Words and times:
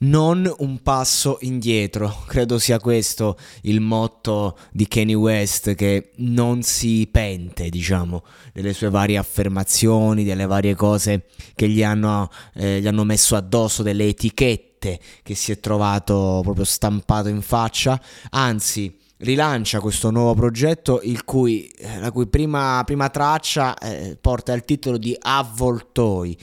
Non 0.00 0.52
un 0.58 0.82
passo 0.82 1.38
indietro. 1.40 2.24
Credo 2.26 2.58
sia 2.58 2.78
questo 2.78 3.36
il 3.62 3.80
motto 3.80 4.58
di 4.70 4.86
Kanye 4.86 5.14
West 5.14 5.74
che 5.74 6.12
non 6.16 6.62
si 6.62 7.08
pente, 7.10 7.68
diciamo, 7.68 8.24
delle 8.52 8.72
sue 8.72 8.90
varie 8.90 9.16
affermazioni, 9.16 10.24
delle 10.24 10.46
varie 10.46 10.74
cose 10.74 11.26
che 11.54 11.68
gli 11.68 11.82
hanno, 11.82 12.30
eh, 12.54 12.80
gli 12.80 12.86
hanno 12.86 13.04
messo 13.04 13.36
addosso, 13.36 13.82
delle 13.82 14.06
etichette 14.06 14.98
che 15.22 15.34
si 15.34 15.52
è 15.52 15.60
trovato 15.60 16.40
proprio 16.42 16.64
stampato 16.64 17.28
in 17.28 17.42
faccia, 17.42 18.00
anzi 18.30 18.96
rilancia 19.18 19.80
questo 19.80 20.10
nuovo 20.10 20.32
progetto 20.34 21.02
cui, 21.24 21.66
eh, 21.66 21.98
la 21.98 22.10
cui 22.10 22.26
prima, 22.26 22.82
prima 22.86 23.10
traccia 23.10 23.76
eh, 23.76 24.16
porta 24.18 24.54
il 24.54 24.64
titolo 24.64 24.96
di 24.96 25.14
Avvoltoi 25.18 26.36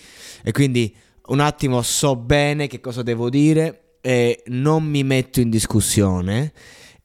e 0.44 0.52
quindi 0.52 0.94
un 1.28 1.40
attimo 1.40 1.82
so 1.82 2.16
bene 2.16 2.68
che 2.68 2.80
cosa 2.80 3.02
devo 3.02 3.30
dire 3.30 3.98
e 4.02 4.44
non 4.48 4.84
mi 4.84 5.04
metto 5.04 5.42
in 5.42 5.50
discussione 5.50 6.54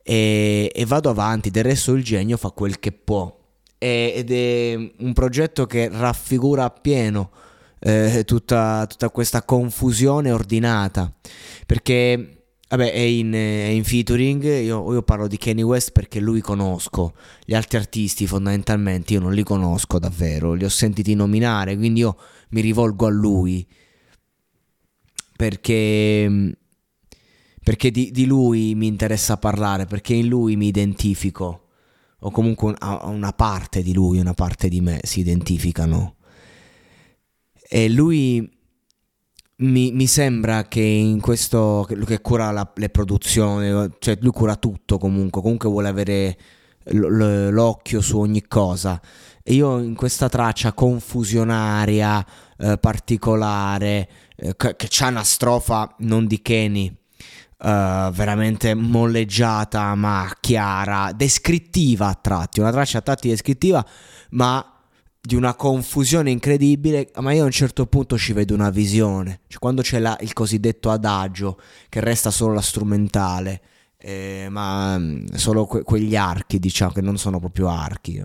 e, 0.02 0.70
e 0.74 0.86
vado 0.86 1.10
avanti, 1.10 1.50
del 1.50 1.64
resto 1.64 1.92
il 1.92 2.04
genio 2.04 2.36
fa 2.36 2.50
quel 2.50 2.78
che 2.78 2.92
può. 2.92 3.36
E, 3.78 4.12
ed 4.16 4.30
è 4.30 4.92
un 4.98 5.12
progetto 5.12 5.66
che 5.66 5.88
raffigura 5.88 6.64
appieno 6.64 7.30
eh, 7.80 8.22
tutta, 8.24 8.86
tutta 8.88 9.10
questa 9.10 9.42
confusione 9.42 10.30
ordinata. 10.30 11.12
Perché 11.66 12.36
Vabbè, 12.72 12.90
è 12.90 13.00
in, 13.00 13.32
è 13.34 13.68
in 13.68 13.84
featuring, 13.84 14.42
io, 14.44 14.90
io, 14.90 15.02
parlo 15.02 15.28
di 15.28 15.36
Kanye 15.36 15.62
West 15.62 15.92
perché 15.92 16.20
lui 16.20 16.40
conosco, 16.40 17.12
gli 17.44 17.52
altri 17.52 17.76
artisti 17.76 18.26
fondamentalmente 18.26 19.12
io 19.12 19.20
non 19.20 19.34
li 19.34 19.42
conosco 19.42 19.98
davvero, 19.98 20.54
li 20.54 20.64
ho 20.64 20.70
sentiti 20.70 21.14
nominare, 21.14 21.76
quindi 21.76 22.00
io 22.00 22.16
mi 22.48 22.62
rivolgo 22.62 23.04
a 23.04 23.10
lui 23.10 23.68
perché, 25.42 26.56
perché 27.64 27.90
di, 27.90 28.12
di, 28.12 28.26
lui 28.26 28.76
mi 28.76 28.86
interessa 28.86 29.38
parlare, 29.38 29.86
perché 29.86 30.14
in 30.14 30.28
lui 30.28 30.54
mi 30.54 30.68
identifico, 30.68 31.66
o 32.20 32.30
comunque 32.30 32.76
una 32.80 33.32
parte 33.32 33.82
di 33.82 33.92
lui, 33.92 34.20
una 34.20 34.34
parte 34.34 34.68
di 34.68 34.80
me 34.80 35.00
si 35.02 35.18
identificano. 35.18 36.14
E 37.68 37.88
lui 37.88 38.48
mi, 39.56 39.90
mi 39.90 40.06
sembra 40.06 40.68
che 40.68 40.80
in 40.80 41.20
questo, 41.20 41.88
che 42.06 42.20
cura 42.20 42.52
la, 42.52 42.72
le 42.76 42.88
produzioni, 42.90 43.90
cioè 43.98 44.18
lui 44.20 44.30
cura 44.30 44.54
tutto 44.54 44.96
comunque, 44.96 45.42
comunque 45.42 45.68
vuole 45.68 45.88
avere 45.88 46.38
l'occhio 46.84 48.00
su 48.00 48.18
ogni 48.18 48.46
cosa. 48.46 49.00
E 49.42 49.54
io 49.54 49.78
in 49.80 49.94
questa 49.94 50.28
traccia 50.28 50.72
confusionaria, 50.72 52.24
eh, 52.58 52.78
particolare, 52.78 54.08
eh, 54.36 54.54
che, 54.56 54.76
che 54.76 54.86
c'ha 54.88 55.08
una 55.08 55.24
strofa 55.24 55.94
non 55.98 56.26
di 56.26 56.40
Kenny, 56.42 56.96
Uh, 57.62 58.10
veramente 58.10 58.74
molleggiata 58.74 59.94
ma 59.94 60.28
chiara, 60.40 61.12
descrittiva 61.14 62.08
a 62.08 62.18
tratti, 62.20 62.58
una 62.58 62.72
traccia 62.72 62.98
a 62.98 63.02
tratti 63.02 63.28
descrittiva 63.28 63.86
ma 64.30 64.72
di 65.24 65.36
una 65.36 65.54
confusione 65.54 66.32
incredibile, 66.32 67.12
ma 67.20 67.32
io 67.32 67.42
a 67.42 67.44
un 67.44 67.52
certo 67.52 67.86
punto 67.86 68.18
ci 68.18 68.32
vedo 68.32 68.54
una 68.54 68.70
visione, 68.70 69.42
cioè 69.46 69.60
quando 69.60 69.80
c'è 69.80 70.00
la, 70.00 70.18
il 70.22 70.32
cosiddetto 70.32 70.90
adagio 70.90 71.60
che 71.88 72.00
resta 72.00 72.32
solo 72.32 72.54
la 72.54 72.60
strumentale, 72.60 73.60
eh, 74.02 74.48
ma 74.50 74.98
mm, 74.98 75.26
solo 75.34 75.64
que- 75.66 75.82
quegli 75.82 76.16
archi 76.16 76.58
diciamo 76.58 76.92
che 76.92 77.00
non 77.00 77.16
sono 77.16 77.38
proprio 77.38 77.68
archi. 77.68 78.22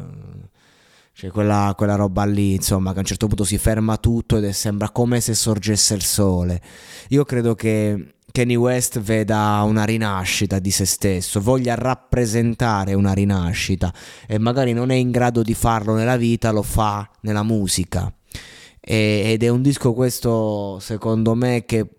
Cioè 1.13 1.31
quella, 1.31 1.73
quella, 1.75 1.95
roba 1.95 2.25
lì, 2.25 2.53
insomma, 2.53 2.91
che 2.91 2.97
a 2.97 2.99
un 3.01 3.05
certo 3.07 3.27
punto 3.27 3.43
si 3.43 3.57
ferma 3.57 3.97
tutto 3.97 4.37
ed 4.37 4.47
sembra 4.49 4.91
come 4.91 5.19
se 5.19 5.33
sorgesse 5.33 5.95
il 5.95 6.03
sole. 6.03 6.61
Io 7.09 7.23
credo 7.25 7.55
che 7.55 8.15
Kanye 8.31 8.55
West 8.55 8.99
veda 8.99 9.63
una 9.65 9.83
rinascita 9.83 10.59
di 10.59 10.69
se 10.69 10.85
stesso, 10.85 11.41
voglia 11.41 11.73
rappresentare 11.73 12.93
una 12.93 13.13
rinascita 13.13 13.91
e 14.27 14.37
magari 14.37 14.73
non 14.73 14.91
è 14.91 14.95
in 14.95 15.09
grado 15.09 15.41
di 15.41 15.55
farlo 15.55 15.95
nella 15.95 16.17
vita, 16.17 16.51
lo 16.51 16.61
fa 16.61 17.09
nella 17.21 17.43
musica. 17.43 18.13
E, 18.79 19.23
ed 19.25 19.43
è 19.43 19.49
un 19.49 19.63
disco 19.63 19.93
questo, 19.93 20.77
secondo 20.79 21.33
me, 21.33 21.65
che 21.65 21.96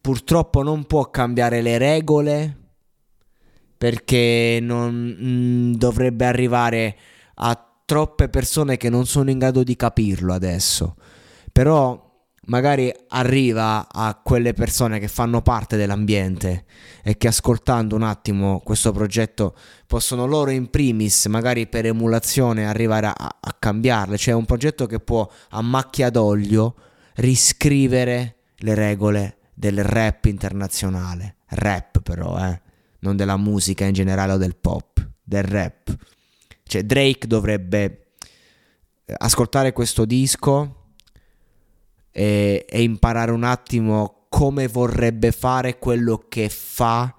purtroppo 0.00 0.62
non 0.62 0.84
può 0.84 1.10
cambiare 1.10 1.60
le 1.60 1.78
regole 1.78 2.56
perché 3.76 4.58
non 4.60 5.16
mm, 5.22 5.72
dovrebbe 5.74 6.26
arrivare 6.26 6.96
a 7.36 7.66
troppe 7.86 8.28
persone 8.28 8.76
che 8.76 8.90
non 8.90 9.06
sono 9.06 9.30
in 9.30 9.38
grado 9.38 9.62
di 9.62 9.74
capirlo 9.74 10.34
adesso. 10.34 10.96
Però 11.50 12.08
magari 12.46 12.92
arriva 13.08 13.88
a 13.90 14.20
quelle 14.22 14.52
persone 14.52 14.98
che 14.98 15.08
fanno 15.08 15.40
parte 15.40 15.76
dell'ambiente 15.76 16.66
e 17.02 17.16
che 17.16 17.28
ascoltando 17.28 17.96
un 17.96 18.02
attimo 18.02 18.60
questo 18.60 18.92
progetto 18.92 19.54
possono 19.86 20.26
loro 20.26 20.50
in 20.50 20.68
primis, 20.68 21.26
magari 21.26 21.66
per 21.66 21.86
emulazione, 21.86 22.66
arrivare 22.66 23.06
a, 23.06 23.14
a 23.16 23.56
cambiarle. 23.58 24.18
Cioè 24.18 24.34
è 24.34 24.36
un 24.36 24.44
progetto 24.44 24.86
che 24.86 25.00
può 25.00 25.26
a 25.50 25.62
macchia 25.62 26.10
d'olio 26.10 26.74
riscrivere 27.14 28.36
le 28.58 28.74
regole 28.74 29.38
del 29.60 29.84
rap 29.84 30.24
internazionale. 30.24 31.36
Rap 31.48 32.00
però, 32.00 32.38
eh, 32.38 32.60
non 33.00 33.14
della 33.14 33.36
musica 33.36 33.84
in 33.84 33.92
generale 33.92 34.32
o 34.32 34.36
del 34.38 34.56
pop, 34.56 35.06
del 35.22 35.42
rap. 35.42 35.94
Cioè 36.62 36.82
Drake 36.84 37.26
dovrebbe 37.26 38.14
eh, 39.04 39.14
ascoltare 39.18 39.74
questo 39.74 40.06
disco 40.06 40.94
e, 42.10 42.64
e 42.66 42.82
imparare 42.82 43.32
un 43.32 43.44
attimo 43.44 44.26
come 44.30 44.66
vorrebbe 44.66 45.30
fare 45.30 45.78
quello 45.78 46.24
che 46.26 46.48
fa, 46.48 47.14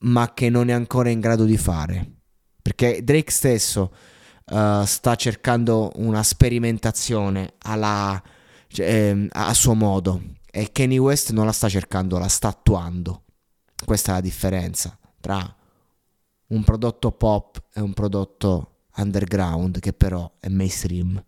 ma 0.00 0.34
che 0.34 0.50
non 0.50 0.68
è 0.68 0.72
ancora 0.72 1.08
in 1.08 1.20
grado 1.20 1.44
di 1.44 1.56
fare. 1.56 2.10
Perché 2.60 3.02
Drake 3.02 3.30
stesso 3.30 3.94
uh, 4.50 4.84
sta 4.84 5.14
cercando 5.14 5.92
una 5.96 6.22
sperimentazione 6.22 7.54
alla, 7.60 8.22
cioè, 8.66 8.86
eh, 8.86 9.28
a 9.30 9.54
suo 9.54 9.74
modo 9.74 10.42
e 10.56 10.70
Kanye 10.70 10.98
West 10.98 11.32
non 11.32 11.46
la 11.46 11.52
sta 11.52 11.68
cercando, 11.68 12.16
la 12.16 12.28
sta 12.28 12.46
attuando. 12.46 13.24
Questa 13.84 14.12
è 14.12 14.14
la 14.14 14.20
differenza 14.20 14.96
tra 15.20 15.52
un 16.46 16.62
prodotto 16.62 17.10
pop 17.10 17.60
e 17.72 17.80
un 17.80 17.92
prodotto 17.92 18.82
underground 18.94 19.80
che 19.80 19.92
però 19.92 20.30
è 20.38 20.46
mainstream. 20.46 21.20